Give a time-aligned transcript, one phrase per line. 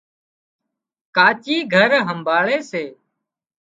[1.15, 2.83] ڪاچِي گھر همڀاۯي سي